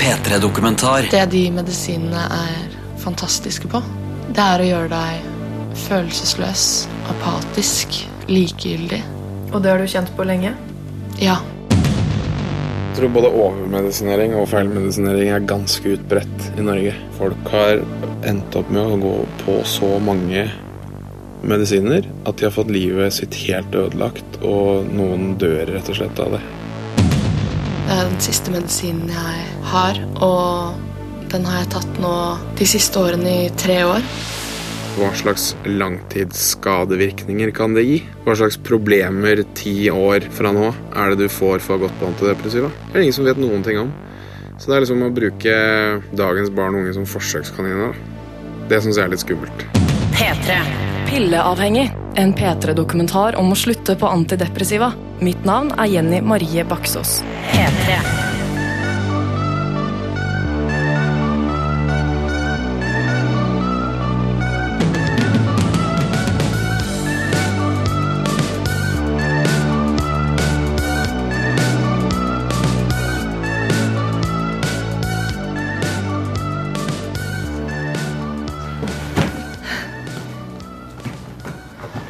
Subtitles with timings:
[0.00, 1.08] P3-dokumentar.
[1.10, 3.80] Det de medisinene er fantastiske på,
[4.28, 5.32] det er å gjøre deg
[5.86, 6.64] følelsesløs,
[7.12, 9.02] apatisk, likegyldig.
[9.52, 10.54] Og det har du kjent på lenge?
[11.22, 11.38] Ja.
[12.96, 16.94] Jeg tror både overmedisinering og feilmedisinering er ganske utbredt i Norge.
[17.18, 17.82] Folk har
[18.26, 20.46] endt opp med å gå på så mange
[21.46, 26.24] medisiner at de har fått livet sitt helt ødelagt, og noen dør rett og slett
[26.24, 26.42] av det.
[27.86, 32.14] Det er den siste medisinen jeg har, og den har jeg tatt nå
[32.58, 34.02] de siste årene i tre år.
[34.96, 37.98] Hva slags langtidsskadevirkninger kan det gi?
[38.24, 41.98] Hva slags problemer ti år fra nå er det du får for å ha gått
[42.00, 42.72] på antidepressiva?
[42.88, 43.92] Det er ingen som vet noen ting om.
[44.56, 45.54] Så det er liksom å bruke
[46.16, 47.94] dagens barn og unge som forsøkskaniner.
[48.66, 49.66] Det syns jeg er litt skummelt.
[50.16, 50.58] P3.
[51.06, 51.86] Pilleavhengig.
[52.16, 54.88] En P3-dokumentar om å slutte på antidepressiva.
[55.20, 57.20] Mitt navn er Jenny Marie Baksås.
[57.52, 58.25] P3.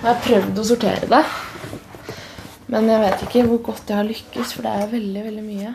[0.06, 1.18] Jeg har prøvd å sortere det,
[2.70, 5.70] men jeg vet ikke hvor godt jeg har lykkes, for det er veldig, veldig mye.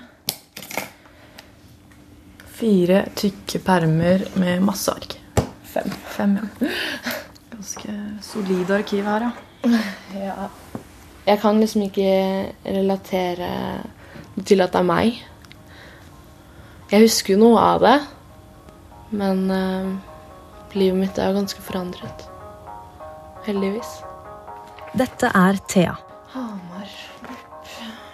[2.56, 5.18] Fire tykke permer med masse ark.
[5.74, 5.92] Fem.
[6.14, 6.70] Fem, ja.
[7.52, 9.82] Ganske solid arkiv her, ja.
[10.16, 10.46] Ja.
[11.26, 12.14] Jeg kan liksom ikke
[12.64, 13.50] relatere
[14.46, 15.20] til at det er meg.
[16.94, 17.98] Jeg husker jo noe av det,
[19.12, 19.92] men eh,
[20.80, 22.26] livet mitt er jo ganske forandret.
[23.50, 23.92] Heldigvis.
[24.92, 25.96] Dette er Thea.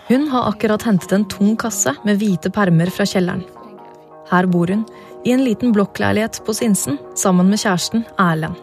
[0.08, 3.42] Hun har akkurat hentet en tung kasse med hvite permer fra kjelleren.
[4.30, 4.84] Her bor hun,
[5.26, 8.60] i en liten blokkleilighet på Sinsen, sammen med kjæresten Erlend.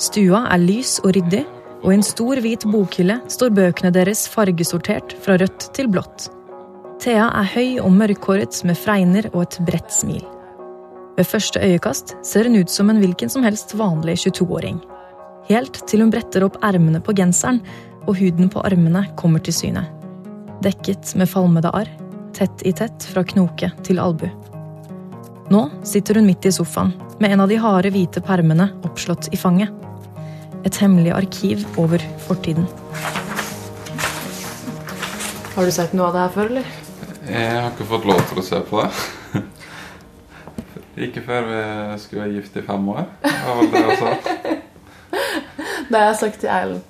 [0.00, 1.42] Stua er lys og ryddig,
[1.82, 6.30] og i en stor hvit bokhylle står bøkene deres fargesortert fra rødt til blått.
[7.02, 10.22] Thea er høy og mørkhåret med fregner og et bredt smil.
[11.18, 14.78] Ved første øyekast ser hun ut som en hvilken som helst vanlig 22-åring.
[15.48, 17.60] Helt til hun bretter opp ermene på genseren,
[18.06, 19.84] og huden på armene kommer til syne.
[20.62, 21.90] Dekket med falmede arr,
[22.36, 24.28] tett i tett fra knoke til albu.
[25.52, 29.38] Nå sitter hun midt i sofaen, med en av de harde, hvite permene oppslått i
[29.38, 29.70] fanget.
[30.62, 32.68] Et hemmelig arkiv over fortiden.
[35.52, 36.70] Har du sett noe av det her før, eller?
[37.26, 39.42] Jeg har ikke fått lov til å se på det.
[41.08, 41.60] Ikke før vi
[42.02, 43.06] skulle være gift i fem år.
[43.24, 44.58] Det var vel det jeg sa.
[45.88, 46.82] Det har jeg sagt til Erlend.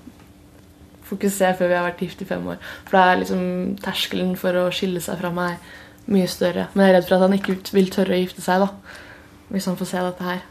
[1.09, 2.61] Fokuser før vi har vært gift i fem år.
[2.87, 3.43] For da er liksom
[3.85, 5.61] terskelen for å skille seg fra meg
[6.13, 6.69] mye større.
[6.73, 9.01] Men jeg er redd for at han ikke vil tørre å gifte seg, da.
[9.53, 10.45] Hvis han får se dette her.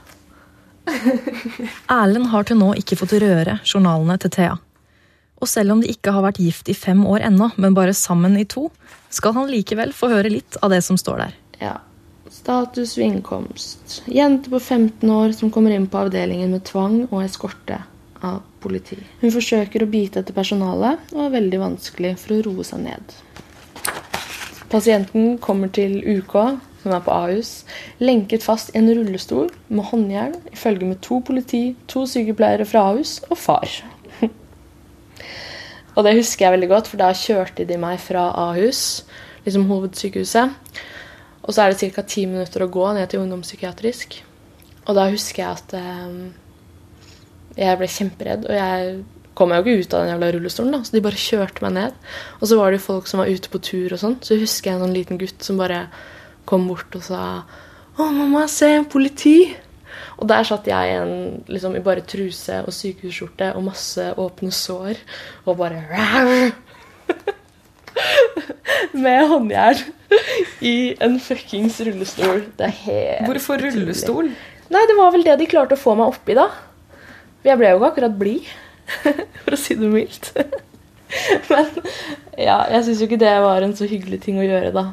[2.01, 4.57] Erlend har til nå ikke fått røre journalene til Thea.
[5.41, 8.37] Og selv om de ikke har vært gift i fem år ennå, men bare sammen
[8.37, 8.67] i to,
[9.09, 11.39] skal han likevel få høre litt av det som står der.
[11.61, 11.77] Ja.
[12.31, 14.03] Status ved innkomst.
[14.07, 17.81] Jente på 15 år som kommer inn på avdelingen med tvang og eskorte
[18.25, 18.97] av politi.
[19.21, 23.15] Hun forsøker å bite etter personalet og er veldig vanskelig for å roe seg ned.
[24.71, 26.35] Pasienten kommer til UK,
[26.81, 27.49] som er på Ahus,
[27.99, 32.85] lenket fast i en rullestol med håndjern i følge med to politi, to sykepleiere fra
[32.93, 33.73] Ahus og far.
[35.95, 39.03] og det husker jeg veldig godt, for da kjørte de meg fra Ahus,
[39.43, 40.55] liksom hovedsykehuset.
[41.41, 42.05] Og så er det ca.
[42.05, 44.21] ti minutter å gå ned til ungdomspsykiatrisk.
[44.87, 46.15] Og da husker jeg at eh,
[47.57, 48.45] jeg ble kjemperedd.
[48.49, 48.93] Og jeg
[49.37, 51.73] kom meg jo ikke ut av den jævla rullestolen, da, så de bare kjørte meg
[51.77, 51.99] ned.
[52.39, 54.71] Og så var det jo folk som var ute på tur og sånn, så husker
[54.71, 55.85] jeg en sånn liten gutt som bare
[56.49, 57.21] kom bort og sa
[57.99, 59.53] Å, mamma, se, politi!
[60.21, 61.11] Og der satt jeg igjen
[61.51, 64.99] liksom, i bare truse og sykehusskjorte og masse åpne sår
[65.49, 65.81] og bare
[69.03, 69.81] Med håndjern
[70.63, 70.73] i
[71.03, 72.43] en fuckings rullestol.
[72.57, 73.75] Det er helt Hvorfor utrolig.
[73.81, 74.31] rullestol?
[74.71, 76.47] Nei, det var vel det de klarte å få meg oppi, da.
[77.45, 78.49] Jeg ble jo ikke akkurat blid,
[79.43, 80.31] for å si det mildt.
[81.51, 81.71] Men
[82.37, 84.85] ja, jeg syns jo ikke det var en så hyggelig ting å gjøre, da.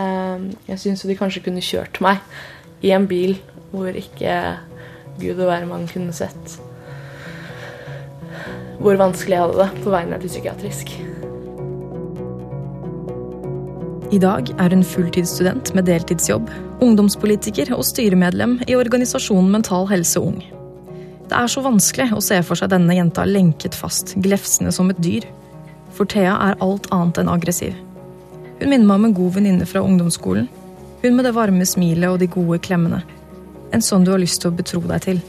[0.00, 2.22] Ehm, Jeg syns jo de kanskje kunne kjørt meg
[2.86, 3.36] i en bil
[3.70, 4.34] hvor ikke
[5.20, 6.58] Gud og hvermann kunne sett
[8.80, 10.92] hvor vanskelig jeg hadde det på vei ned til psykiatrisk.
[14.10, 16.48] I dag er hun fulltidsstudent med deltidsjobb,
[16.82, 20.40] ungdomspolitiker og styremedlem i organisasjonen Mental Helse Ung.
[21.30, 24.98] Det er så vanskelig å se for seg denne jenta lenket fast, glefsende som et
[24.98, 25.28] dyr.
[25.94, 27.76] For Thea er alt annet enn aggressiv.
[28.58, 30.48] Hun minner meg om en god venninne fra ungdomsskolen.
[31.04, 33.04] Hun med det varme smilet og de gode klemmene.
[33.70, 35.20] En sånn du har lyst til å betro deg til.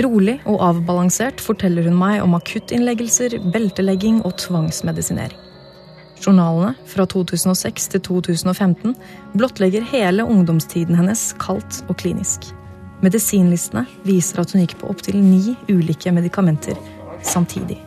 [0.00, 5.36] Rolig og avbalansert forteller hun meg om akuttinnleggelser, beltelegging og tvangsmedisinering.
[6.24, 8.96] Journalene fra 2006 til 2015
[9.36, 12.48] blottlegger hele ungdomstiden hennes kaldt og klinisk.
[12.98, 16.78] Medisinlistene viser at hun gikk på opptil ni ulike medikamenter
[17.22, 17.78] samtidig.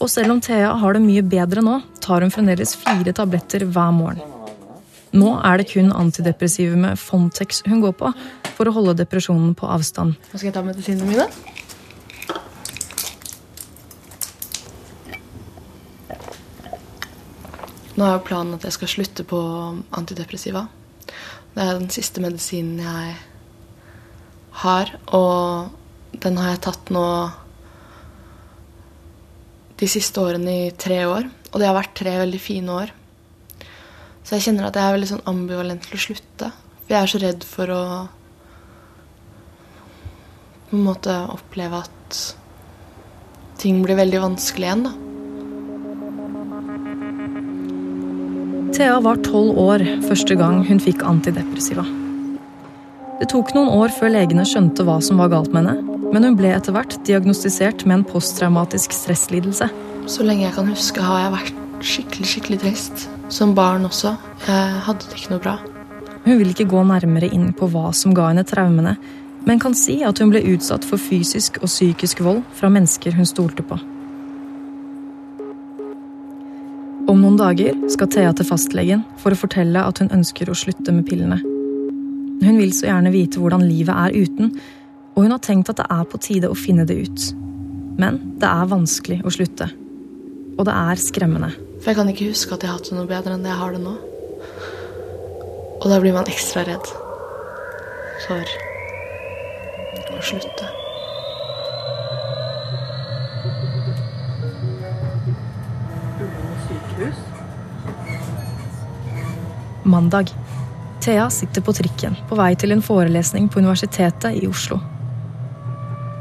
[0.00, 3.92] Og selv om Thea har det mye bedre nå, tar hun fremdeles fire tabletter hver
[3.96, 4.22] morgen.
[5.16, 8.12] Nå er det kun antidepressive med Fontex hun går på
[8.56, 10.16] for å holde depresjonen på avstand.
[10.30, 11.28] Nå skal jeg ta medisinene mine.
[17.96, 19.38] Nå er jo planen at jeg skal slutte på
[19.96, 20.66] antidepressiva.
[21.56, 23.12] Det er den siste medisinen jeg
[24.60, 25.70] har, og
[26.20, 27.04] den har jeg tatt nå
[29.80, 31.30] de siste årene i tre år.
[31.52, 32.92] Og det har vært tre veldig fine år.
[34.20, 36.52] Så jeg kjenner at jeg er veldig sånn ambivalent til å slutte.
[36.84, 37.82] For jeg er så redd for å
[40.66, 42.20] på en måte oppleve at
[43.62, 45.05] ting blir veldig vanskelig igjen, da.
[48.76, 51.80] Thea var tolv år første gang hun fikk antidepressiva.
[53.16, 56.36] Det tok noen år før legene skjønte hva som var galt med henne, men hun
[56.36, 59.70] ble etter hvert diagnostisert med en posttraumatisk stresslidelse.
[60.04, 63.06] Så lenge jeg kan huske, har jeg vært skikkelig, skikkelig trist.
[63.32, 64.12] Som barn også.
[64.44, 65.56] Jeg hadde det ikke noe bra.
[66.26, 68.98] Hun vil ikke gå nærmere inn på hva som ga henne traumene,
[69.48, 73.32] men kan si at hun ble utsatt for fysisk og psykisk vold fra mennesker hun
[73.32, 73.80] stolte på.
[77.06, 80.90] Om noen dager skal Thea til fastlegen for å fortelle at hun ønsker å slutte
[80.90, 81.38] med pillene.
[82.42, 84.50] Hun vil så gjerne vite hvordan livet er uten,
[85.14, 87.26] og hun har tenkt at det er på tide å finne det ut.
[87.96, 89.68] Men det er vanskelig å slutte.
[90.56, 91.52] Og det er skremmende.
[91.78, 93.60] For jeg kan ikke huske at jeg har hatt det noe bedre enn det jeg
[93.62, 93.94] har det nå.
[95.76, 96.90] Og da blir man ekstra redd
[98.26, 98.56] for
[100.10, 100.75] å slutte.
[109.86, 110.32] Mandag.
[111.00, 114.80] Thea sitter på trikken på vei til en forelesning på Universitetet i Oslo.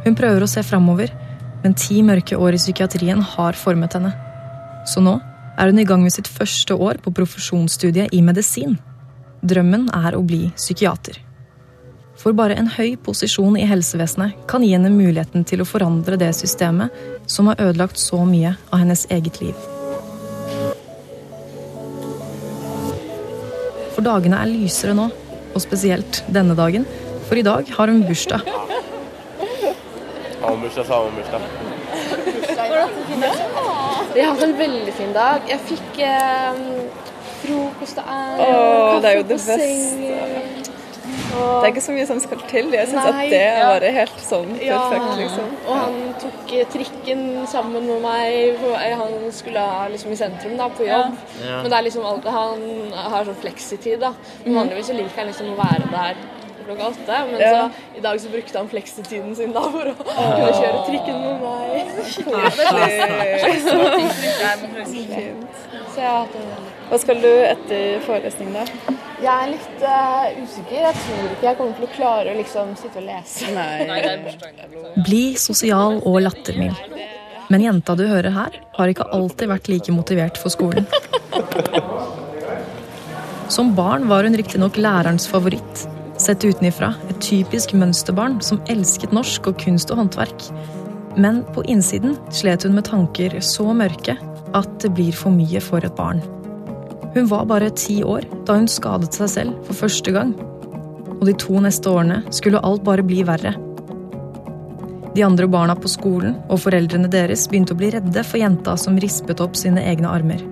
[0.06, 1.10] Hun prøver å se framover,
[1.64, 4.14] men ti mørke år i psykiatrien har formet henne.
[4.86, 5.18] Så nå
[5.58, 8.78] er hun i gang med sitt første år på profesjonsstudiet i medisin.
[9.42, 11.18] Drømmen er å bli psykiater.
[12.22, 16.32] For bare en høy posisjon i helsevesenet kan gi henne muligheten til å forandre det
[16.38, 16.94] systemet
[17.28, 19.75] som har ødelagt så mye av hennes eget liv.
[23.96, 25.08] For dagene er lysere nå,
[25.56, 26.84] og spesielt denne dagen,
[27.30, 28.44] for i dag har hun bursdag.
[30.42, 31.42] Har hun bursdag, så har hun bursdag.
[34.16, 35.48] Jeg har hatt en veldig fin dag.
[35.50, 36.60] Jeg fikk eh,
[37.42, 40.55] frokost og ære, Åh, det er jo kaffe det på
[41.36, 41.62] sengen.
[41.62, 42.72] Det er ikke så mye som skal til.
[42.74, 43.68] Jeg syns at det ja.
[43.70, 45.52] bare helt sånn perfekt, liksom.
[45.66, 48.64] Og han tok eh, trikken sammen med meg.
[48.76, 51.20] Eh, han skulle ha liksom i sentrum da, på jobb.
[51.44, 54.00] Men det er liksom alltid, han har sånn fleksitid.
[54.04, 54.16] da.
[54.46, 56.26] Men vanligvis så liker han liksom å være der
[56.66, 57.16] klokka åtte.
[57.32, 57.50] Men Ja.
[57.54, 57.60] så
[57.98, 61.86] i dag så brukte han fleksitiden sin da for å kunne kjøre trikken med meg.
[65.96, 66.42] Så jeg har hatt en
[66.90, 68.64] Hva skal du etter forelesning, da?
[69.24, 70.82] Jeg er litt uh, usikker.
[70.84, 73.48] Jeg tror ikke jeg kommer til å klare å liksom sitte og lese.
[73.56, 73.88] Nei.
[75.08, 76.76] Bli sosial og lattermild.
[77.50, 80.86] Men jenta du hører her, har ikke alltid vært like motivert for skolen.
[83.56, 85.88] Som barn var hun riktignok lærerens favoritt.
[86.22, 90.48] Sett utenifra et typisk mønsterbarn som elsket norsk og kunst og håndverk.
[91.20, 94.16] Men på innsiden slet hun med tanker så mørke
[94.56, 96.24] at det blir for mye for et barn.
[97.16, 100.34] Hun var bare ti år da hun skadet seg selv for første gang.
[101.20, 103.56] Og de to neste årene skulle alt bare bli verre.
[105.16, 109.00] De andre barna på skolen og foreldrene deres begynte å bli redde for jenta som
[109.00, 110.44] rispet opp sine egne armer.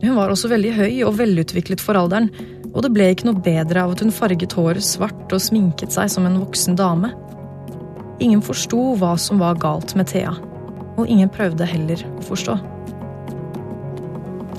[0.00, 2.30] Hun var også veldig høy og velutviklet for alderen,
[2.70, 6.10] og det ble ikke noe bedre av at hun farget håret svart og sminket seg
[6.12, 7.12] som en voksen dame.
[8.22, 10.34] Ingen forsto hva som var galt med Thea,
[10.96, 12.58] og ingen prøvde heller å forstå.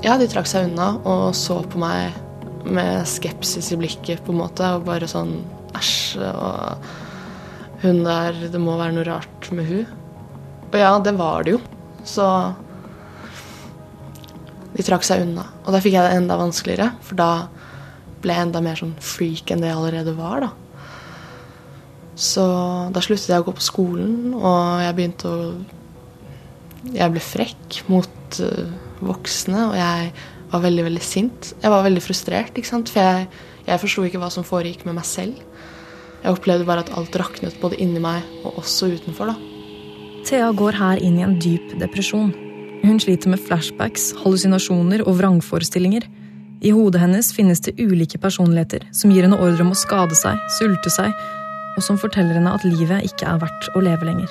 [0.02, 2.16] Ja, de trakk seg unna og så på meg
[2.66, 5.36] med skepsis i blikket, på en måte, og bare sånn
[5.78, 6.18] æsj.
[6.28, 9.86] Og hun der Det må være noe rart med hun.
[10.72, 11.62] Og ja, det var det jo.
[12.06, 12.26] Så
[14.72, 15.44] de trakk seg unna.
[15.66, 17.30] Og da fikk jeg det enda vanskeligere, for da
[18.22, 20.50] ble enda mer sånn freak enn det jeg allerede var, da.
[22.18, 22.44] Så
[22.92, 25.38] da sluttet jeg å gå på skolen, og jeg begynte å
[26.82, 28.70] Jeg ble frekk mot eh,
[29.06, 30.08] voksne, og jeg
[30.50, 31.52] var veldig, veldig sint.
[31.62, 32.90] Jeg var veldig frustrert, ikke sant.
[32.90, 33.28] For jeg,
[33.68, 35.38] jeg forsto ikke hva som foregikk med meg selv.
[36.24, 39.52] Jeg opplevde bare at alt raknet både inni meg og også utenfor, da.
[40.26, 42.34] Thea går her inn i en dyp depresjon.
[42.82, 46.08] Hun sliter med flashbacks, hallusinasjoner og vrangforestillinger.
[46.62, 50.38] I hodet hennes finnes det ulike personligheter som gir henne ordre om å skade seg,
[50.60, 51.10] sulte seg,
[51.74, 54.30] og som forteller henne at livet ikke er verdt å leve lenger.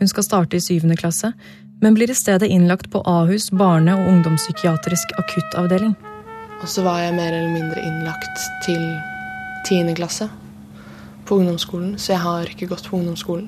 [0.00, 1.30] Hun skal starte i syvende klasse,
[1.82, 5.94] men blir i stedet innlagt på Ahus barne- og ungdomspsykiatrisk akuttavdeling.
[6.62, 8.82] Og så var jeg mer eller mindre innlagt til
[9.68, 10.26] tiende klasse
[11.26, 13.46] på ungdomsskolen, så jeg har ikke gått på ungdomsskolen.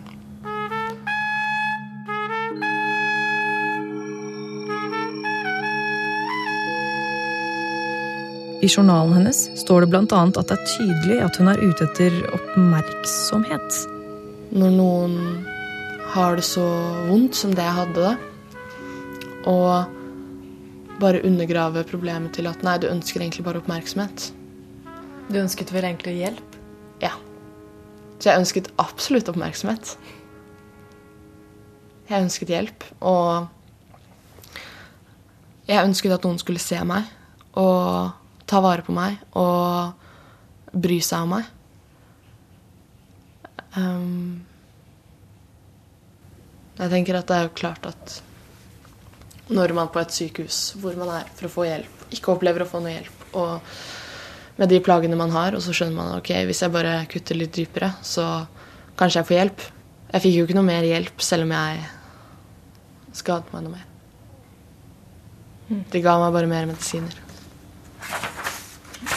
[8.65, 10.21] I journalen hennes står det bl.a.
[10.25, 13.81] at det er tydelig at hun er ute etter oppmerksomhet.
[14.57, 15.19] Når noen
[16.15, 16.65] har det så
[17.11, 18.15] vondt som det jeg hadde det,
[19.53, 24.31] og bare undergrave problemet til at nei, du ønsker egentlig bare oppmerksomhet.
[25.29, 26.59] Du ønsket vel egentlig hjelp?
[27.05, 27.13] Ja.
[28.17, 29.97] Så jeg ønsket absolutt oppmerksomhet.
[32.09, 33.45] Jeg ønsket hjelp, og
[35.69, 37.13] jeg ønsket at noen skulle se meg
[37.61, 41.51] og ta vare på meg og bry seg om meg.
[43.75, 44.45] Um,
[46.79, 48.21] jeg tenker at det er jo klart at
[49.55, 52.69] når man på et sykehus hvor man er for å få hjelp, ikke opplever å
[52.69, 56.63] få noe hjelp, og med de plagene man har, og så skjønner man ok, hvis
[56.63, 58.47] jeg bare kutter litt dypere, så
[58.99, 59.67] kanskje jeg får hjelp.
[60.13, 61.83] Jeg fikk jo ikke noe mer hjelp selv om jeg
[63.19, 63.91] skadet meg noe mer.
[65.91, 67.24] De ga meg bare mer medisiner.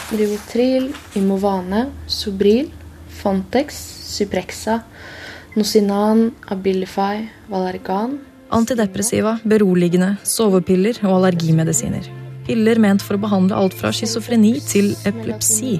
[0.08, 2.70] Rivotril, Imovane, Sobril,
[3.08, 3.76] Fontex,
[4.08, 4.82] Suprexa,
[5.54, 8.18] Nocinan, Abilify, Valergan.
[8.48, 12.06] Antidepressiva, beroligende, sovepiller og allergimedisiner.
[12.46, 15.74] Piller ment for å behandle alt fra schizofreni til epilepsi.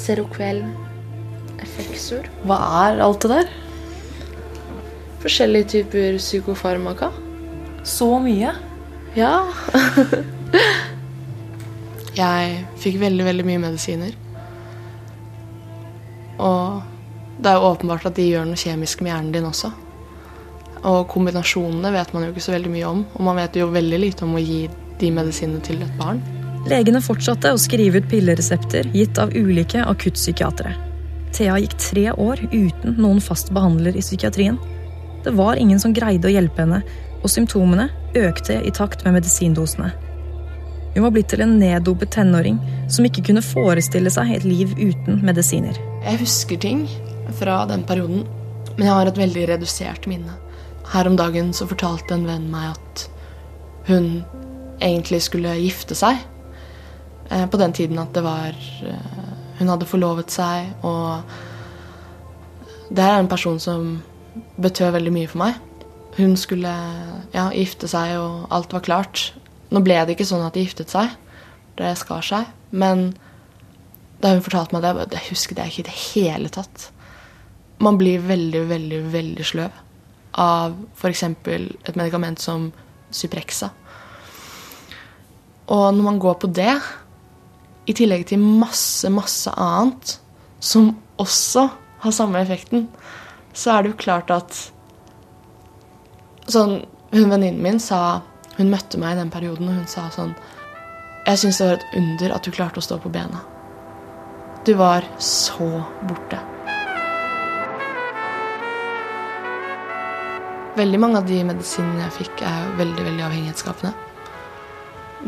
[0.00, 0.62] Seroquel,
[1.60, 2.30] Effexor.
[2.48, 2.56] Hva
[2.86, 3.50] er alt det der?
[5.20, 7.10] Forskjellige typer psykofarmaka.
[7.84, 8.54] Så mye?
[9.18, 9.34] Ja.
[12.16, 14.16] jeg fikk veldig, veldig mye medisiner.
[16.40, 16.80] Og
[17.40, 19.70] det er jo åpenbart at de gjør noe kjemisk med hjernen din også.
[20.88, 23.02] Og kombinasjonene vet man jo ikke så veldig mye om.
[23.16, 24.62] Og man vet jo veldig lite om å gi
[25.00, 26.20] de medisinene til et barn.
[26.68, 30.74] Legene fortsatte å skrive ut pilleresepter gitt av ulike akuttpsykiatere.
[31.36, 34.58] Thea gikk tre år uten noen fast behandler i psykiatrien.
[35.24, 36.82] Det var ingen som greide å hjelpe henne,
[37.20, 39.92] og symptomene økte i takt med medisindosene.
[40.94, 42.58] Hun var blitt til en neddopet tenåring
[42.90, 45.76] som ikke kunne forestille seg et liv uten medisiner.
[46.02, 46.86] Jeg husker ting
[47.38, 48.24] fra den perioden,
[48.76, 50.34] men jeg har et veldig redusert minne.
[50.90, 53.04] Her om dagen så fortalte en venn meg at
[53.86, 54.24] hun
[54.82, 56.18] egentlig skulle gifte seg.
[57.30, 59.18] Eh, på den tiden at det var eh,
[59.60, 61.20] Hun hadde forlovet seg, og
[62.88, 63.98] det er en person som
[64.56, 65.58] betød veldig mye for meg.
[66.16, 66.72] Hun skulle
[67.34, 69.34] ja, gifte seg, og alt var klart.
[69.70, 71.12] Nå ble det ikke sånn at de giftet seg.
[71.78, 72.48] Det skar seg.
[72.70, 73.12] Men
[74.20, 76.90] da hun fortalte meg det, det husket jeg ikke i det hele tatt.
[77.80, 79.78] Man blir veldig, veldig, veldig sløv
[80.40, 81.22] av f.eks.
[81.24, 82.68] et medikament som
[83.10, 83.70] Suprexa.
[85.70, 86.74] Og når man går på det,
[87.90, 90.18] i tillegg til masse, masse annet
[90.62, 91.64] som også
[92.04, 92.86] har samme effekten,
[93.56, 94.56] så er det jo klart at
[96.50, 98.20] sånn, Hun venninnen min sa
[98.60, 100.34] Hun møtte meg i den perioden, og hun sa sånn
[101.24, 103.40] Jeg syns det var et under at du klarte å stå på bena.
[104.68, 105.68] Du var så
[106.04, 106.36] borte.
[110.76, 113.94] Veldig mange av de medisinene jeg fikk, er veldig veldig avhengighetsskapende.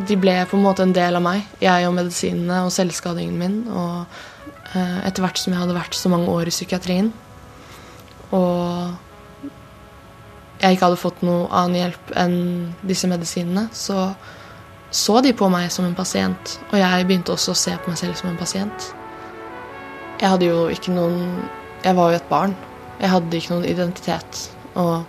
[0.09, 3.57] De ble på en måte en del av meg, jeg og medisinene og selvskadingen min.
[3.69, 7.09] Og eh, etter hvert som jeg hadde vært så mange år i psykiatrien,
[8.33, 9.12] og
[10.63, 12.39] jeg ikke hadde fått noe annen hjelp enn
[12.87, 14.13] disse medisinene, så
[14.93, 17.97] så de på meg som en pasient, og jeg begynte også å se på meg
[17.97, 18.91] selv som en pasient.
[20.21, 21.49] Jeg hadde jo ikke noen
[21.83, 22.53] Jeg var jo et barn.
[23.01, 24.43] Jeg hadde ikke noen identitet.
[24.79, 25.03] Og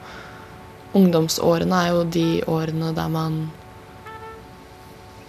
[0.97, 3.35] ungdomsårene er jo de årene der man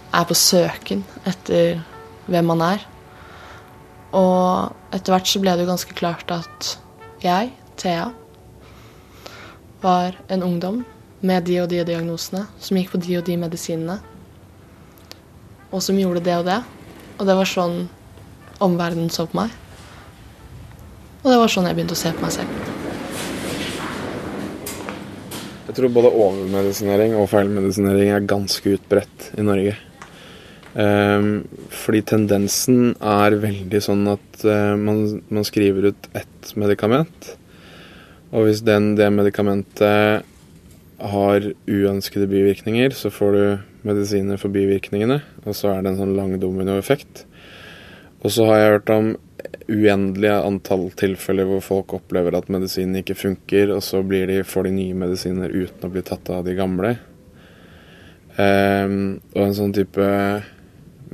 [0.09, 1.83] er på søken etter
[2.25, 2.87] hvem man er.
[4.17, 6.71] Og etter hvert så ble det jo ganske klart at
[7.21, 8.09] jeg, Thea,
[9.85, 10.81] var en ungdom
[11.25, 13.99] med de og de diagnosene, som gikk på de og de medisinene,
[15.71, 16.61] og som gjorde det og det.
[17.15, 17.85] Og det var sånn
[18.63, 19.53] omverdenen så på meg.
[21.23, 22.73] Og det var sånn jeg begynte å se på meg selv.
[25.65, 29.73] Jeg tror både overmedisinering og feilmedisinering er ganske utbredt i Norge.
[30.75, 35.01] Um, fordi tendensen er veldig sånn at uh, man,
[35.31, 37.35] man, skriver ut ett medikament.
[38.33, 40.25] Og hvis den, det medikamentet
[40.95, 43.43] har uønskede bivirkninger, så får du
[43.85, 45.21] medisiner for bivirkningene.
[45.45, 47.25] Og så er det en sånn lang dominoeffekt.
[48.25, 49.11] Og så har jeg hørt om
[49.69, 54.73] uendelige antall tilfeller hvor folk opplever at medisinen ikke funker, og så de, får de
[54.79, 56.95] nye medisiner uten å bli tatt av de gamle.
[58.35, 60.07] Um, og en sånn type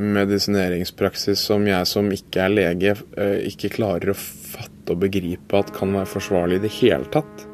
[0.02, 4.18] medisineringspraksis som jeg som ikke er lege, uh, ikke klarer å
[4.52, 7.48] fatte og begripe at kan være forsvarlig i det hele tatt.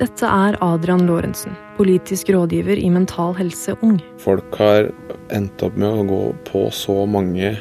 [0.00, 4.00] Dette er Adrian Lorentzen, politisk rådgiver i Mental Helse Ung.
[4.18, 4.88] Folk har
[5.34, 7.52] endt opp med å gå på så mange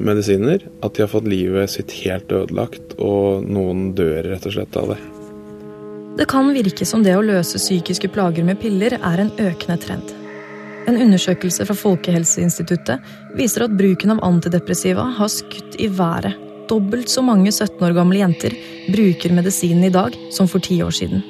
[0.00, 4.78] medisiner at de har fått livet sitt helt ødelagt, og noen dør rett og slett
[4.80, 5.00] av det.
[6.14, 10.14] Det kan virke som det å løse psykiske plager med piller er en økende trend.
[10.88, 16.43] En undersøkelse fra Folkehelseinstituttet viser at bruken av antidepressiva har skutt i været.
[16.68, 18.54] Dobbelt så mange 17 år gamle jenter
[18.92, 21.24] bruker medisinen i dag som for ti år siden.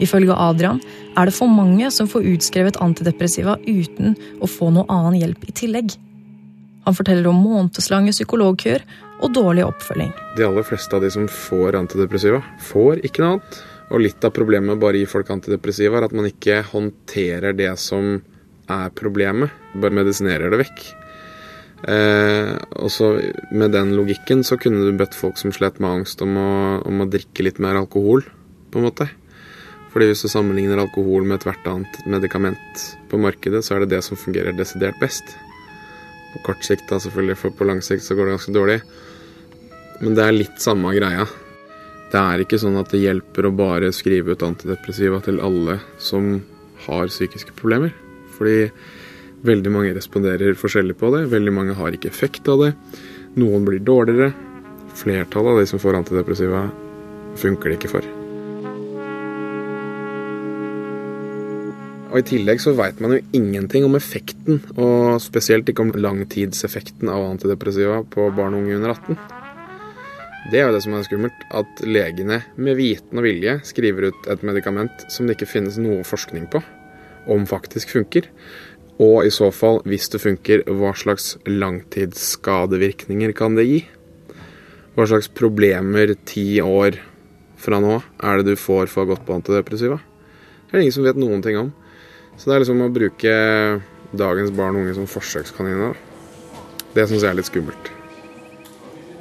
[0.00, 0.80] Ifølge Adrian
[1.18, 5.56] er det for mange som får utskrevet antidepressiva uten å få noe annen hjelp i
[5.62, 5.96] tillegg.
[6.86, 8.86] Han forteller om månedslange psykologkøer
[9.20, 10.14] og dårlig oppfølging.
[10.38, 13.60] De aller fleste av de som får antidepressiva, får ikke noe annet.
[13.90, 17.56] Og litt av problemet med å bare gi folk antidepressiva er at man ikke håndterer
[17.58, 18.20] det som
[18.70, 19.50] er problemet.
[19.74, 20.84] Bare medisinerer det vekk.
[21.88, 23.14] Eh, og så
[23.50, 26.50] Med den logikken så kunne du bedt folk som slet med angst, om å,
[26.86, 28.24] om å drikke litt mer alkohol,
[28.70, 29.08] på en måte.
[29.90, 34.04] Fordi hvis du sammenligner alkohol med ethvert annet medikament på markedet, så er det det
[34.06, 35.34] som fungerer desidert best.
[36.30, 38.78] På kort sikt, da selvfølgelig, for på lang sikt så går det ganske dårlig.
[40.00, 41.26] Men det er litt samme greia.
[42.10, 46.36] Det er ikke sånn at det hjelper å bare skrive ut antidepressiva til alle som
[46.86, 47.92] har psykiske problemer.
[48.36, 48.70] Fordi
[49.46, 51.26] veldig mange responderer forskjellig på det.
[51.32, 52.70] Veldig mange har ikke effekt av det.
[53.40, 54.32] Noen blir dårligere.
[55.00, 56.64] Flertallet av de som får antidepressiva,
[57.40, 58.08] funker det ikke for.
[62.10, 67.10] Og I tillegg så veit man jo ingenting om effekten, og spesielt ikke om langtidseffekten
[67.12, 69.20] av antidepressiva på barn og unge under 18.
[70.50, 74.28] Det er jo det som er skummelt, at legene med viten og vilje skriver ut
[74.32, 76.62] et medikament som det ikke finnes noe forskning på
[77.30, 78.26] om faktisk funker.
[79.00, 83.78] Og i så fall, hvis det funker, hva slags langtidsskadevirkninger kan det gi?
[84.96, 86.98] Hva slags problemer ti år
[87.60, 89.96] fra nå er det du får for å ha gått på antidepressiva?
[89.96, 91.72] Det er det ingen som vet noen ting om.
[92.36, 93.32] Så det er liksom å bruke
[94.12, 95.96] dagens barn og unge som forsøkskaniner.
[96.92, 97.90] Det syns jeg er litt skummelt.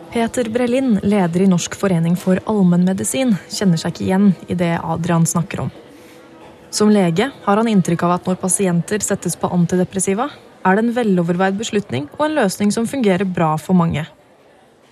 [0.09, 5.27] Peter Brelin, leder i Norsk forening for allmennmedisin, kjenner seg ikke igjen i det Adrian
[5.29, 5.71] snakker om.
[6.71, 10.29] Som lege har han inntrykk av at når pasienter settes på antidepressiva,
[10.65, 14.05] er det en veloverveid beslutning og en løsning som fungerer bra for mange.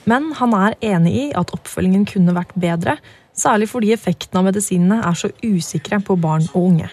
[0.08, 2.98] Men han er enig i at oppfølgingen kunne vært bedre,
[3.38, 6.90] særlig fordi effekten av medisinene er så usikre på barn og unge.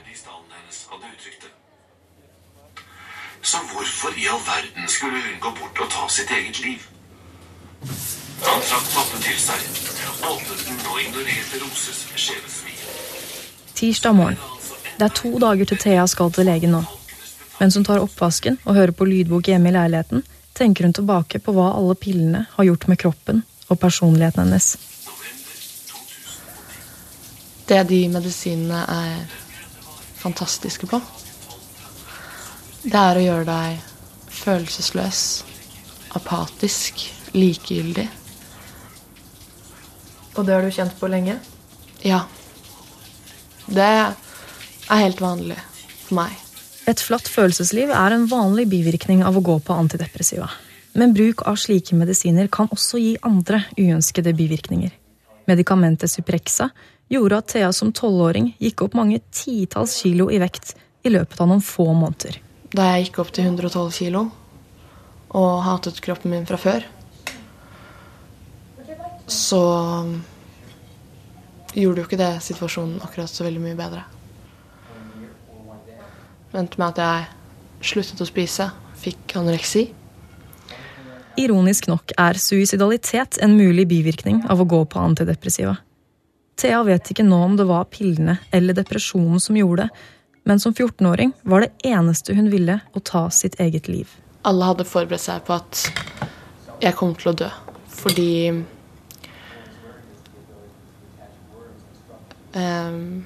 [3.45, 6.85] Så hvorfor i all verden skulle hun gå bort og ta sitt eget liv?
[8.45, 9.65] Han trakk pappen til seg,
[10.25, 12.93] åpnet den og ignorerte Roses sjelesvie.
[13.75, 14.64] Tirsdag morgen.
[14.99, 16.85] Det er to dager til Thea skal til legen nå.
[17.59, 20.23] Mens hun tar oppvasken og hører på lydbok hjemme i leiligheten,
[20.55, 24.75] tenker hun tilbake på hva alle pillene har gjort med kroppen og personligheten hennes.
[27.67, 29.23] Det de medisinene er
[30.21, 31.01] fantastiske på,
[32.85, 33.79] det er å gjøre deg
[34.35, 35.23] følelsesløs,
[36.19, 38.05] apatisk, likegyldig.
[40.35, 41.39] Og det har du kjent på lenge?
[42.05, 42.27] Ja.
[43.67, 43.89] Det
[44.91, 45.59] er helt vanlig
[46.05, 46.35] for meg.
[46.91, 50.51] Et flatt følelsesliv er en vanlig bivirkning av å gå på antidepressiva.
[50.95, 54.93] Men bruk av slike medisiner kan også gi andre uønskede bivirkninger.
[55.51, 56.71] Medikamentet Suprexa
[57.13, 61.51] gjorde at Thea som tolvåring gikk opp mange titalls kilo i vekt i løpet av
[61.51, 62.45] noen få måneder
[62.75, 64.25] da jeg gikk opp til 112 kilo
[65.35, 66.85] og hatet kroppen min fra før,
[69.31, 69.63] så
[71.75, 74.03] gjorde jo ikke det situasjonen akkurat så veldig mye bedre.
[76.55, 78.69] Endte med at jeg sluttet å spise,
[79.01, 79.89] fikk anoreksi.
[81.41, 85.75] Ironisk nok er suicidalitet en mulig bivirkning av å gå på antidepressiva.
[86.55, 90.05] Thea vet ikke nå om det var pillene eller depresjonen som gjorde det,
[90.45, 94.11] men som 14-åring var det eneste hun ville å ta sitt eget liv.
[94.45, 95.87] Alle hadde forberedt seg på at
[96.85, 97.49] jeg kom til å dø.
[97.95, 98.31] Fordi
[102.55, 103.25] um,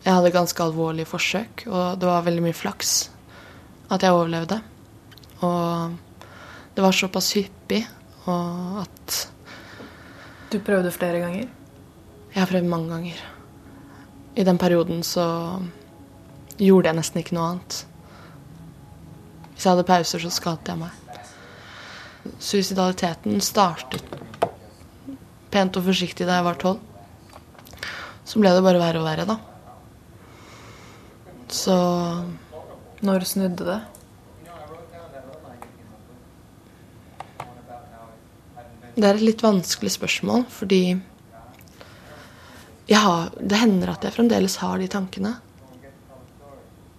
[0.00, 3.10] Jeg hadde ganske alvorlige forsøk, og det var veldig mye flaks
[3.92, 4.60] at jeg overlevde.
[5.44, 5.92] Og
[6.76, 7.82] det var såpass hyppig
[8.30, 9.18] og at
[10.50, 11.46] Du prøvde flere ganger?
[12.34, 13.20] Jeg har prøvd mange ganger.
[14.36, 15.26] I den perioden så
[16.58, 17.76] gjorde jeg nesten ikke noe annet.
[19.52, 20.90] Hvis jeg hadde pauser, så skadet jeg meg.
[22.40, 24.18] Suicidaliteten startet
[25.50, 26.80] pent og forsiktig da jeg var tolv.
[28.24, 29.38] Så ble det bare verre og verre, da.
[31.50, 31.76] Så
[33.02, 33.80] Når snudde det?
[39.00, 40.98] Det er et litt vanskelig spørsmål, fordi
[42.90, 45.32] har, det hender at jeg fremdeles har de tankene.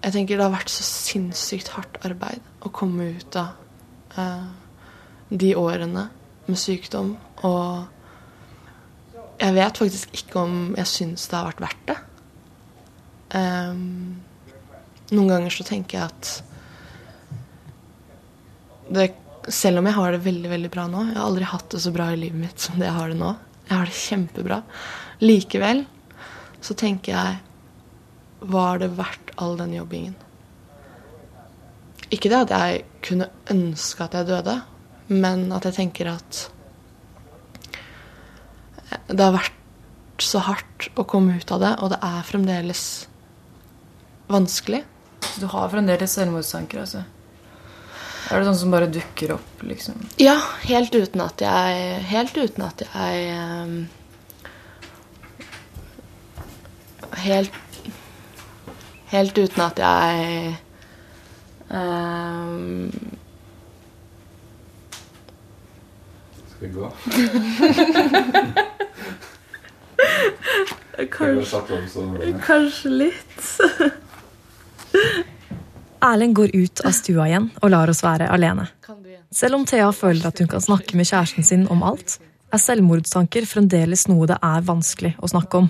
[0.01, 4.47] Jeg tenker det har vært så sinnssykt hardt arbeid å komme ut av eh,
[5.29, 6.07] de årene
[6.47, 7.13] med sykdom.
[7.45, 7.85] Og
[9.37, 11.99] jeg vet faktisk ikke om jeg syns det har vært verdt det.
[13.31, 14.23] Um,
[15.12, 16.32] noen ganger så tenker jeg at
[18.91, 19.08] det,
[19.52, 21.93] selv om jeg har det veldig veldig bra nå Jeg har aldri hatt det så
[21.95, 23.30] bra i livet mitt som det jeg har det nå.
[23.69, 24.58] Jeg har det kjempebra.
[25.24, 25.86] Likevel
[26.62, 27.39] så tenker jeg
[28.52, 30.17] Var det verdt all den jobbingen?
[32.12, 34.58] Ikke det at jeg kunne ønske at jeg døde,
[35.08, 36.41] men at jeg tenker at
[39.08, 39.56] det har vært
[40.21, 42.84] så hardt å komme ut av det, og det er fremdeles
[44.32, 44.84] vanskelig.
[45.39, 47.03] Du har fremdeles selvmordstanker, altså?
[48.31, 49.97] Er det sånn som bare dukker opp, liksom?
[50.21, 53.89] Ja, helt uten at jeg Helt uten at jeg um,
[57.25, 57.51] Helt
[59.12, 60.55] Helt uten at jeg
[61.67, 62.91] um,
[66.53, 66.91] Skal vi gå?
[71.12, 71.60] Kanskje,
[72.45, 73.39] kanskje litt.
[76.01, 78.67] Erlend går ut av stua igjen og lar oss være alene.
[79.32, 82.17] Selv om Thea føler at hun kan snakke med kjæresten sin om alt,
[82.51, 85.69] er selvmordstanker fremdeles noe det er vanskelig å snakke om.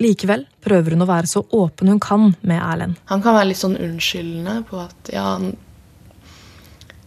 [0.00, 2.96] Likevel prøver hun å være så åpen hun kan med Erlend.
[3.10, 5.34] Han kan være litt sånn unnskyldende på at ja,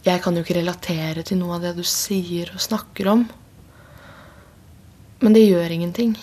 [0.04, 3.24] jeg kan jo ikke relatere til noe av det du sier og snakker om.
[5.24, 6.14] Men det gjør ingenting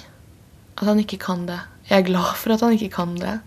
[0.78, 1.60] at han ikke kan det.
[1.90, 3.40] Jeg er glad for at han ikke kan det.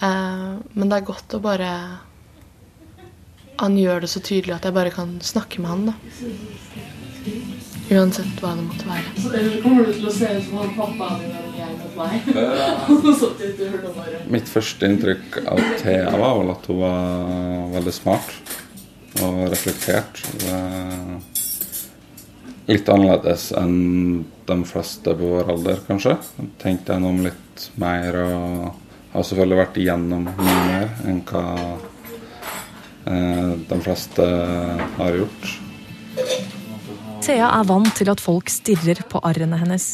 [0.00, 1.70] Eh, men det er godt å bare
[3.58, 5.94] Han gjør det så tydelig at jeg bare kan snakke med han, da.
[7.88, 9.12] Uansett hva det måtte være.
[9.18, 9.32] Så
[9.64, 12.12] kommer du til å se ut som han pappaen din eller jeg mot meg?
[14.36, 18.54] Mitt første inntrykk av Thea var vel at hun var veldig smart
[19.24, 20.20] og reflektert.
[22.68, 26.18] Litt annerledes enn de fleste på vår alder, kanskje.
[26.60, 28.84] Tenkte jeg om litt mer og
[29.18, 31.44] har selvfølgelig vært igjennom mye mer enn hva
[33.06, 34.28] eh, de fleste
[34.98, 35.50] har gjort.
[37.24, 39.88] Thea er vant til at folk stirrer på arrene hennes.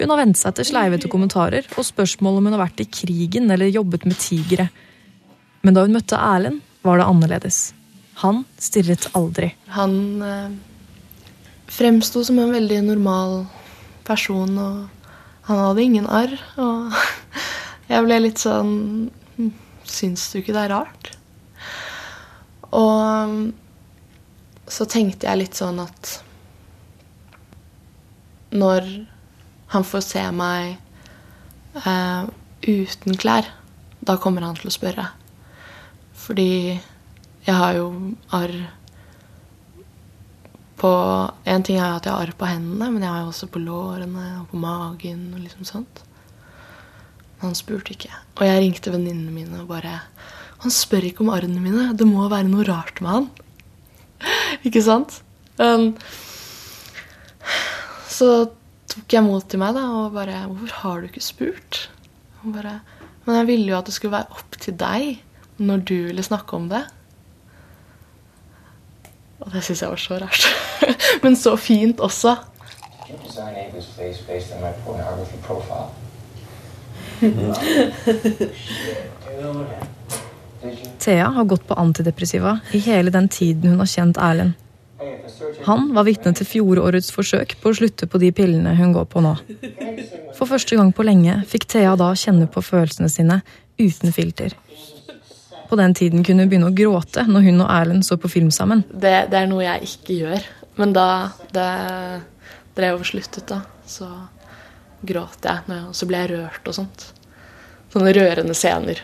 [0.00, 3.50] Hun har vent seg til sleivete kommentarer og spørsmål om hun har vært i krigen
[3.52, 4.70] eller jobbet med tigre.
[5.60, 7.58] Men da hun møtte Erlend, var det annerledes.
[8.22, 9.50] Han stirret aldri.
[9.76, 10.54] Han eh,
[11.68, 13.42] fremsto som en veldig normal
[14.08, 16.32] person, og han hadde ingen arr.
[16.56, 16.96] Og
[17.90, 18.74] jeg ble litt sånn
[19.36, 19.52] «Hm,
[19.90, 21.10] Syns du ikke det er rart?
[22.70, 23.50] Og
[24.70, 26.12] så tenkte jeg litt sånn at
[28.54, 28.86] når
[29.70, 30.76] han får se meg
[31.82, 32.30] eh,
[32.66, 33.48] uten klær,
[34.00, 35.06] da kommer han til å spørre.
[36.14, 36.78] Fordi
[37.46, 37.88] jeg har jo
[38.36, 38.54] arr
[40.80, 40.90] på
[41.44, 43.60] En ting er at jeg har arr på hendene, men jeg har jo også på
[43.60, 46.00] lårene og på magen og liksom sånt.
[47.40, 48.12] Men han spurte ikke.
[48.38, 50.02] Og jeg ringte venninnene mine og bare
[50.60, 51.86] Han spør ikke om arrene mine.
[51.96, 53.28] Det må være noe rart med han.
[54.68, 55.22] ikke sant?
[55.56, 55.94] Um,
[58.12, 58.50] så
[58.90, 61.88] tok jeg mot til meg da, og bare 'Hvorfor har du ikke spurt?'
[62.44, 62.80] Og bare,
[63.24, 65.22] Men jeg ville jo at det skulle være opp til deg
[65.58, 66.84] når du ville snakke om det.
[69.40, 70.44] Og det syns jeg var så rart.
[71.22, 72.36] Men så fint også.
[73.24, 75.90] design Ava's face based on my pornography profile?
[80.98, 84.52] Thea har gått på antidepressiva i hele den tiden hun har kjent Erlend.
[85.64, 89.22] Han var vitne til fjorårets forsøk på å slutte på de pillene hun går på
[89.24, 89.34] nå.
[90.36, 93.40] For første gang på lenge fikk Thea da kjenne på følelsene sine
[93.80, 94.56] uten filter.
[95.70, 98.50] På den tiden kunne hun begynne å gråte når hun og Erlend så på film
[98.50, 98.82] sammen.
[98.90, 100.48] Det, det er noe jeg ikke gjør.
[100.80, 101.08] Men da
[101.54, 101.70] det
[102.76, 104.08] drev og sluttet, da, så
[105.06, 105.58] gråt jeg.
[105.88, 107.06] Og så ble jeg rørt og sånt.
[107.92, 108.98] sånne rørende scener.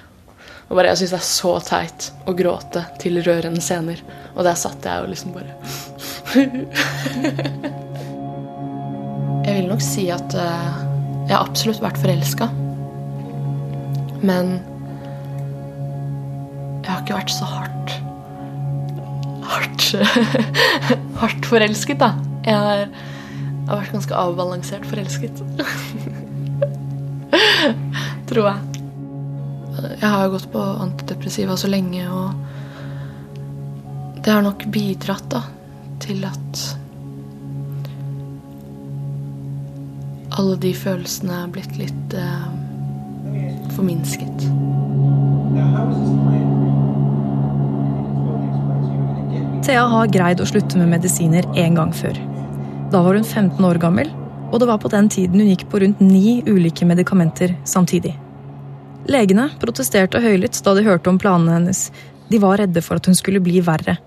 [0.69, 4.03] Og bare, Jeg syns det er så teit å gråte til rørende scener.
[4.35, 5.53] Og der satt jeg og liksom bare
[9.47, 10.77] Jeg vil nok si at eh,
[11.27, 12.49] jeg har absolutt vært forelska.
[14.27, 14.57] Men
[16.83, 17.95] jeg har ikke vært så hardt
[19.47, 19.83] Hardt
[21.21, 22.11] Hardt forelsket, da.
[22.47, 22.87] Jeg har,
[23.67, 25.41] jeg har vært ganske avbalansert forelsket.
[28.31, 28.61] Tror jeg.
[29.99, 32.31] Jeg har jo gått på antidepressiva så lenge, og
[34.23, 35.43] det har nok bidratt da,
[36.05, 36.79] til at
[40.39, 42.47] alle de følelsene er blitt litt eh,
[43.75, 44.47] forminsket.
[49.67, 52.15] Thea har greid å slutte med medisiner én gang før.
[52.97, 54.09] Da var hun 15 år gammel,
[54.49, 58.15] og det var på den tiden hun gikk på rundt ni ulike medikamenter samtidig.
[59.13, 61.83] Legene protesterte høylytt da de hørte om planene hennes.
[62.33, 63.99] De var redde for at hun skulle bli verre.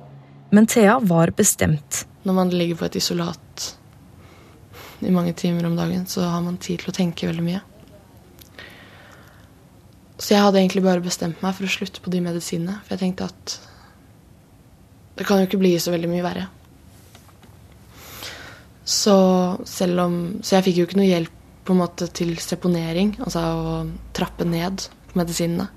[0.50, 2.08] Men Thea var bestemt.
[2.26, 3.70] Når man ligger på et isolat
[5.06, 7.62] i mange timer om dagen, så har man tid til å tenke veldig mye.
[10.18, 12.82] Så jeg hadde egentlig bare bestemt meg for å slutte på de medisinene.
[12.88, 13.60] For jeg tenkte at
[15.22, 16.54] det kan jo ikke bli så veldig mye verre.
[18.90, 19.16] Så
[20.02, 21.36] om Så jeg fikk jo ikke noe hjelp
[21.68, 23.74] på en måte til seponering, altså å
[24.18, 25.68] trappe ned på medisinene.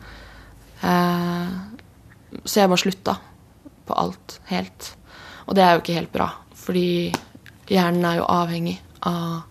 [0.81, 1.51] Eh,
[2.47, 3.17] så jeg bare slutta
[3.85, 4.89] på alt helt.
[5.45, 7.13] Og det er jo ikke helt bra, fordi
[7.69, 9.43] hjernen er jo avhengig av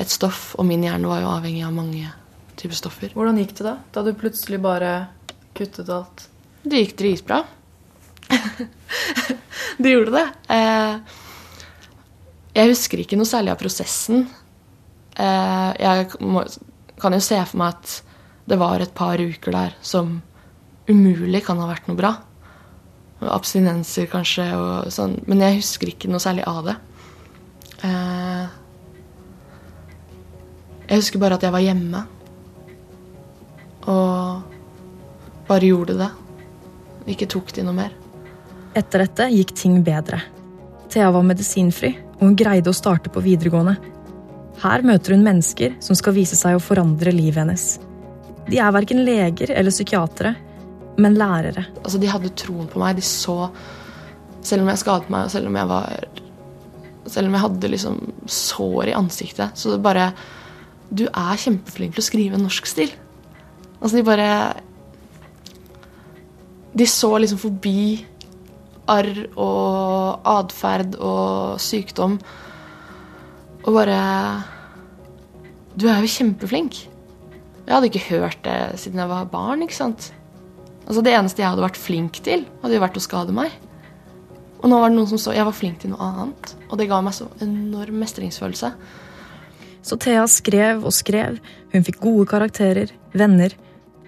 [0.00, 2.08] et stoff, og min hjerne var jo avhengig av mange
[2.56, 3.12] typer stoffer.
[3.12, 3.76] Hvordan gikk det da?
[3.92, 4.96] Da du plutselig bare
[5.58, 6.28] kuttet alt?
[6.64, 7.42] Det gikk dritbra.
[9.82, 10.28] det gjorde det.
[10.56, 11.18] Eh,
[12.58, 14.24] jeg husker ikke noe særlig av prosessen.
[15.14, 16.08] Eh, jeg
[16.98, 17.92] kan jo se for meg at
[18.48, 20.18] det var et par uker der som
[20.88, 22.12] umulig kan ha vært noe bra.
[23.18, 25.18] Abstinenser kanskje og sånn.
[25.30, 26.76] Men jeg husker ikke noe særlig av det.
[27.86, 28.46] Eh,
[30.88, 32.02] jeg husker bare at jeg var hjemme.
[33.88, 36.10] Og bare gjorde det.
[37.14, 37.94] Ikke tok de noe mer.
[38.76, 40.20] Etter dette gikk ting bedre.
[40.88, 43.76] Thea var medisinfri, og hun greide å starte på videregående.
[44.58, 47.66] Her møter hun mennesker som skal vise seg å forandre livet hennes.
[48.48, 50.34] De er verken leger eller psykiatere,
[50.98, 51.68] men lærere.
[51.84, 52.98] Altså, de hadde troen på meg.
[52.98, 53.50] De så
[54.42, 56.04] Selv om jeg skadet meg, selv om jeg var
[57.08, 60.12] Selv om jeg hadde liksom sår i ansiktet, så det bare
[60.90, 62.90] Du er kjempeflink til å skrive norsk stil.
[63.78, 64.30] Altså, de bare
[66.74, 68.06] De så liksom forbi
[68.88, 72.18] arr og atferd og sykdom
[73.68, 73.98] og bare
[75.78, 76.86] Du er jo kjempeflink.
[77.66, 79.62] Jeg hadde ikke hørt det siden jeg var barn.
[79.62, 80.12] ikke sant?
[80.86, 83.52] Altså Det eneste jeg hadde vært flink til, hadde jo vært å skade meg.
[84.58, 86.54] Og nå var det noen som så jeg var flink til noe annet.
[86.70, 88.72] Og det ga meg så enorm mestringsfølelse.
[89.84, 91.38] Så Thea skrev og skrev.
[91.72, 93.54] Hun fikk gode karakterer, venner.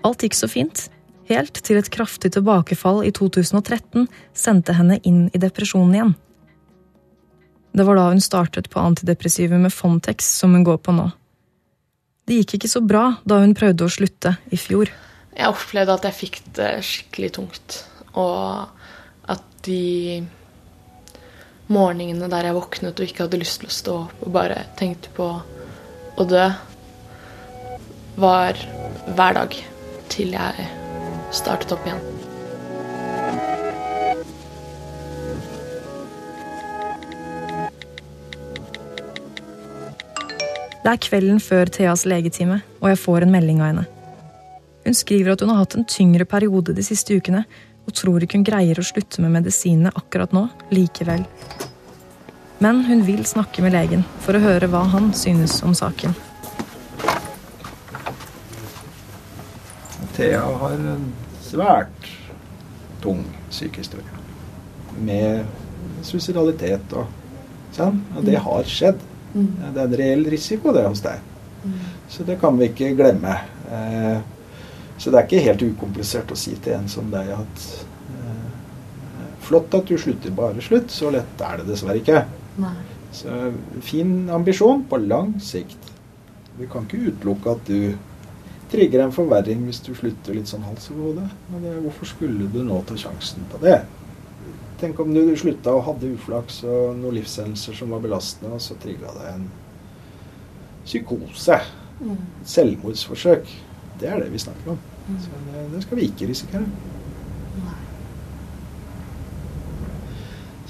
[0.03, 0.89] Alt gikk så fint.
[1.31, 6.17] Helt til et kraftig tilbakefall i 2013 sendte henne inn i depresjonen igjen.
[7.71, 11.07] Det var da hun startet på antidepressivet med Fontex, som hun går på nå.
[12.27, 14.91] Det gikk ikke så bra da hun prøvde å slutte i fjor.
[15.37, 17.79] Jeg opplevde at jeg fikk det skikkelig tungt.
[18.19, 20.27] Og at de
[21.71, 25.15] morgenene der jeg våknet og ikke hadde lyst til å stå opp og bare tenkte
[25.15, 25.31] på
[26.19, 26.51] å dø,
[28.19, 28.59] var
[29.15, 29.59] hver dag
[30.11, 30.80] til jeg
[31.35, 32.03] startet opp igjen.
[40.81, 43.89] Det er kvelden før Theas legetime, og jeg får en melding av henne.
[44.87, 47.45] Hun skriver at hun har hatt en tyngre periode de siste ukene,
[47.87, 51.27] og tror ikke hun greier å slutte med medisinene akkurat nå likevel.
[52.65, 56.17] Men hun vil snakke med legen for å høre hva han synes om saken.
[60.21, 61.07] Thea har en
[61.41, 62.09] svært
[63.01, 64.19] tung sykehistorie.
[65.01, 65.47] Med
[66.05, 67.09] suicidalitet og
[67.73, 68.03] sånn.
[68.17, 69.01] Og det har skjedd.
[69.33, 71.23] Det er en reell risiko det hos deg.
[72.11, 73.37] Så det kan vi ikke glemme.
[73.71, 74.19] Eh,
[75.01, 77.65] så det er ikke helt ukomplisert å si til en som deg at
[78.11, 80.93] eh, Flott at du slutter, bare slutt.
[80.93, 82.25] Så lett er det dessverre ikke.
[82.61, 82.77] Nei.
[83.17, 83.53] Så
[83.83, 85.89] fin ambisjon på lang sikt.
[86.59, 88.10] Vi kan ikke utelukke at du
[88.71, 91.31] trigger en forverring hvis du slutter litt sånn hals over hodet.
[91.51, 93.81] Men det, hvorfor skulle du nå ta sjansen på det?
[94.81, 98.79] Tenk om du slutta og hadde uflaks og noen livshendelser som var belastende, og så
[98.81, 99.51] trigga det en
[100.87, 101.59] psykose.
[102.01, 102.17] Mm.
[102.49, 103.51] Selvmordsforsøk.
[104.01, 104.81] Det er det vi snakker om.
[105.21, 106.65] Så det, det skal vi ikke risikere.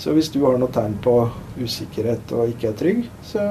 [0.01, 1.15] Så hvis du har noe tegn på
[1.61, 3.43] usikkerhet og ikke er trygg, så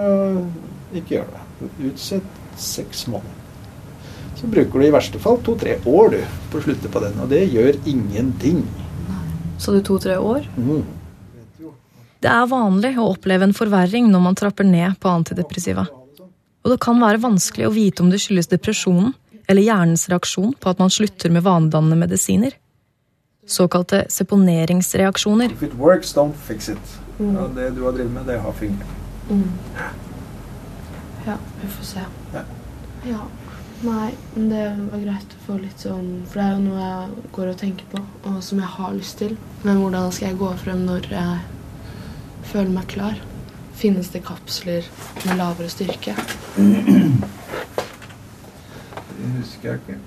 [0.90, 1.44] ikke gjør det.
[1.92, 3.39] Utsett seks måneder.
[4.40, 6.20] Så bruker du i verste fall to-tre år du,
[6.52, 8.62] på å slutte på den, og det gjør ingenting.
[9.60, 10.48] Så du to-tre år?
[10.56, 10.86] Mm.
[12.24, 15.86] Det er vanlig å oppleve en forverring når man trapper ned på antidepressiva.
[16.64, 19.14] Og det kan være vanskelig å vite om det skyldes depresjonen
[19.50, 22.56] eller hjernens reaksjon på at man slutter med vanedannende medisiner.
[23.50, 25.52] Såkalte seponeringsreaksjoner.
[25.52, 26.96] If it works, don't fix it.
[27.20, 27.36] Mm.
[27.36, 28.96] Ja, det du har drevet med, det har fungert.
[29.30, 29.48] Mm.
[31.26, 32.06] Ja, vi får se.
[32.34, 32.44] Ja.
[33.08, 33.24] Ja.
[33.80, 37.30] Nei, men det var greit å få litt sånn For det er jo noe jeg
[37.38, 39.38] går og tenker på, og som jeg har lyst til.
[39.64, 41.38] Men hvordan skal jeg gå frem når jeg
[42.52, 43.16] føler meg klar?
[43.80, 44.84] Finnes det kapsler
[45.24, 46.12] med lavere styrke?
[49.16, 49.98] Det husker jeg ikke.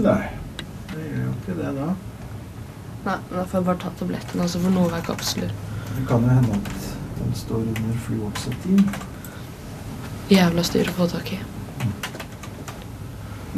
[0.00, 0.22] Nei,
[0.94, 1.90] det gjør jo ikke det da.
[3.04, 5.52] Nei, men da får jeg bare ta tabletten, og så får noe være kapsler.
[5.90, 6.86] Det kan jo hende at
[7.18, 8.80] den står under fluoxetin.
[10.32, 11.38] Jævla styr å få tak i.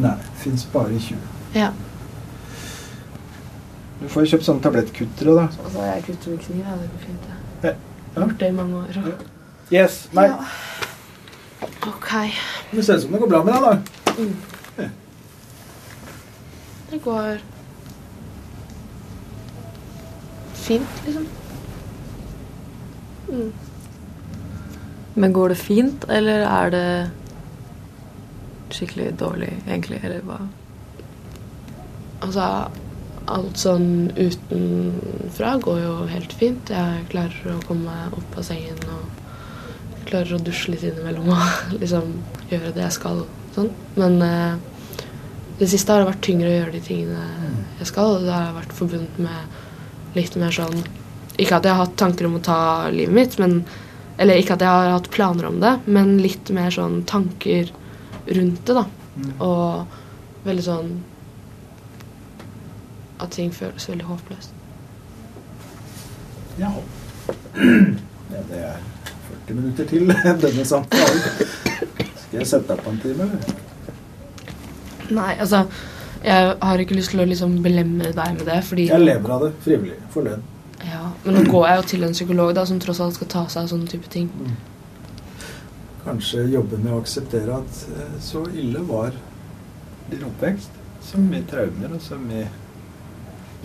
[0.02, 1.16] Nei, fins bare i 20.
[1.56, 1.70] Ja.
[4.00, 5.46] Du får jo kjøpt sånne tablettkuttere, da.
[5.64, 7.28] Altså, jeg kutter med kniv, ja, det går fint.
[7.62, 7.70] det.
[7.70, 9.12] Jeg har gjort det i mange år.
[9.72, 10.26] Yes, nei.
[11.86, 12.10] Ok.
[12.72, 14.88] Det ser ut som det går bra med deg, da.
[16.90, 17.40] Det går
[20.66, 21.26] fint, liksom.
[23.28, 23.52] Mm.
[25.16, 26.88] Men går det fint, eller er det
[28.76, 30.02] skikkelig dårlig, egentlig?
[30.04, 30.40] Eller hva?
[32.26, 32.48] Altså,
[33.32, 36.72] alt sånn utenfra går jo helt fint.
[36.72, 39.24] Jeg klarer å komme meg opp av sengen og
[40.06, 42.12] klarer å dusje litt innimellom og liksom
[42.52, 43.24] gjøre det jeg skal.
[43.56, 43.72] Sånn.
[43.96, 45.06] Men eh,
[45.58, 47.24] det siste har det vært tyngre å gjøre de tingene
[47.80, 50.78] jeg skal, og det har vært forbundet med litt mer sånn
[51.36, 53.58] Ikke at jeg har hatt tanker om å ta livet mitt, men
[54.18, 57.68] Eller ikke at jeg har hatt planer om det, men litt mer sånn tanker
[58.26, 58.86] rundt det, da.
[59.44, 60.90] Og veldig sånn
[63.16, 64.50] At ting føles veldig håpløst.
[66.60, 66.68] Ja.
[68.34, 68.42] ja.
[68.50, 68.82] Det er
[69.46, 70.12] 40 minutter til
[70.44, 71.22] denne samtalen.
[72.26, 73.62] Skal jeg sette deg på en time, eller?
[75.16, 75.62] Nei, altså
[76.24, 79.46] Jeg har ikke lyst til å liksom belemre deg med det, fordi Jeg lever av
[79.46, 79.98] det frivillig.
[80.12, 80.44] For lønn.
[81.26, 83.64] Men nå går jeg jo til en psykolog da, som tross alt skal ta seg
[83.64, 84.28] av sånne type ting.
[86.04, 89.16] Kanskje jobbe med å akseptere at eh, så ille var
[90.06, 90.76] din oppvekst.
[91.02, 92.46] Så mye traumer, og så mye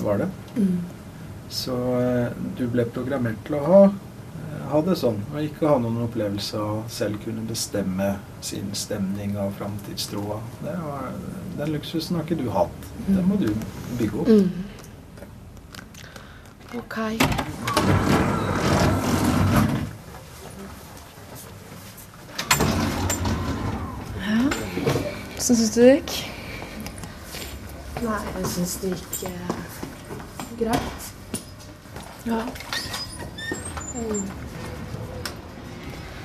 [0.02, 0.30] var det.
[0.56, 0.80] Mm.
[1.54, 3.84] Så eh, du ble programmert til å ha,
[4.42, 9.38] eh, ha det sånn, og ikke ha noen opplevelse av selv kunne bestemme sin stemning
[9.38, 10.42] og framtidstroa.
[10.66, 12.92] Den luksusen har ikke du hatt.
[13.06, 13.52] Den må du
[14.02, 14.34] bygge opp.
[14.34, 14.71] Mm.
[16.78, 16.98] Ok.
[16.98, 17.16] Ja.
[25.36, 26.14] Hvordan syns du det gikk?
[28.06, 29.52] Nei, jeg syns det gikk eh,
[30.62, 31.10] greit.
[32.30, 32.40] Ja.
[33.92, 34.24] Mm.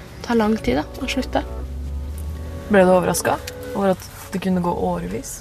[0.06, 1.42] Det tar lang tid da, å slutte.
[2.70, 3.34] Ble du overraska
[3.74, 5.40] over at det kunne gå årevis?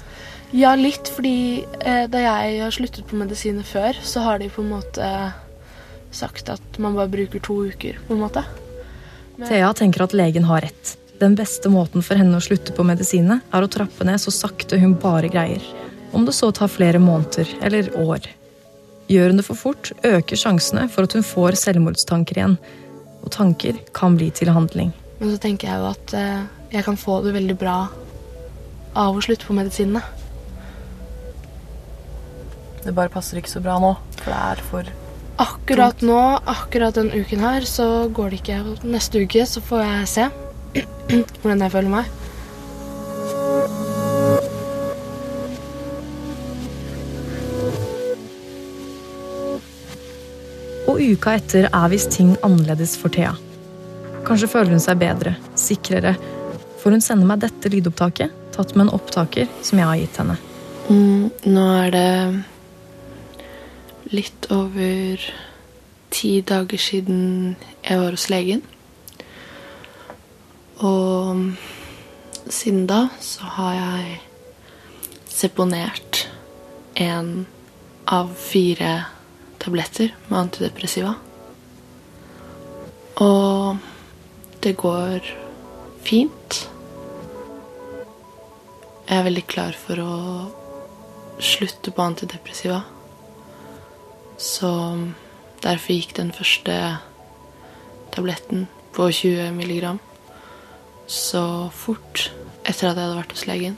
[0.54, 4.62] Ja, litt, fordi eh, da jeg har sluttet på medisiner før, så har de på
[4.62, 5.08] en måte
[6.14, 8.44] sagt at man bare bruker to uker, på en måte.
[9.42, 10.94] Thea tenker at legen har rett.
[11.20, 14.78] Den beste måten for henne å slutte på medisinene er å trappe ned så sakte
[14.80, 15.62] hun bare greier.
[16.16, 18.28] Om det så tar flere måneder eller år.
[19.12, 22.58] Gjør hun det for fort, øker sjansene for at hun får selvmordstanker igjen.
[23.24, 24.92] Og tanker kan bli til handling.
[25.18, 27.78] Men så tenker jeg jo at eh, jeg kan få det veldig bra
[28.96, 30.02] av å slutte på medisinene.
[32.86, 34.94] Det bare passer ikke så bra nå, for det er for
[35.42, 38.60] Akkurat nå, akkurat den uken her, så går det ikke.
[38.88, 40.28] Neste uke så får jeg se
[41.42, 42.14] hvordan jeg føler meg.
[50.86, 53.34] Og uka etter er visst ting annerledes for Thea.
[54.24, 56.16] Kanskje føler hun seg bedre, sikrere.
[56.80, 60.40] For hun sender meg dette lydopptaket, tatt med en opptaker som jeg har gitt henne.
[60.88, 62.10] Mm, nå er det
[64.16, 65.20] litt over
[66.14, 68.62] ti dager siden jeg var hos legen.
[70.84, 71.52] Og
[72.52, 74.16] siden da så har jeg
[75.28, 76.26] seponert
[76.96, 77.46] en
[78.06, 78.92] av fire
[79.60, 81.16] tabletter med antidepressiva.
[83.20, 83.76] Og
[84.64, 85.32] det går
[86.04, 86.60] fint.
[89.06, 90.14] Jeg er veldig klar for å
[91.42, 92.82] slutte på antidepressiva.
[94.38, 94.70] Så
[95.64, 96.98] derfor gikk den første
[98.14, 98.66] tabletten
[98.96, 100.00] på 20 milligram
[101.06, 102.30] så fort
[102.66, 103.76] etter at jeg hadde vært hos legen.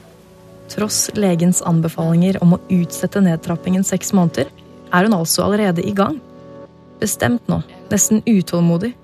[0.69, 4.49] Tross legens anbefalinger om å utsette nedtrappingen seks måneder,
[4.89, 6.17] er hun altså allerede i gang.
[7.01, 7.61] Bestemt nå,
[7.93, 8.95] nesten utålmodig.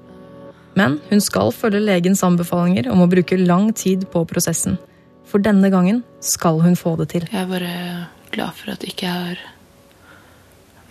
[0.76, 4.80] Men hun skal følge legens anbefalinger om å bruke lang tid på prosessen.
[5.26, 7.30] For denne gangen skal hun få det til.
[7.32, 7.76] Jeg er bare
[8.34, 9.45] glad for at jeg ikke har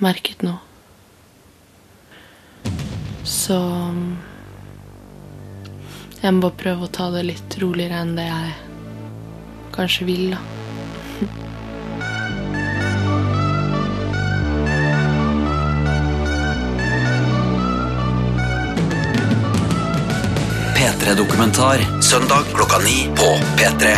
[0.03, 0.57] merket nå.
[3.25, 3.59] Så
[6.25, 8.53] jeg må bare prøve å ta det litt roligere enn det jeg
[9.75, 10.41] kanskje vil, da.
[20.75, 23.31] P3-dokumentar søndag klokka ni på
[23.61, 23.95] P3.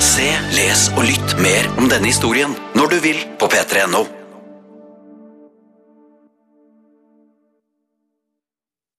[0.00, 4.19] Se, les og lytt mer om denne historien når du vil på p3.no.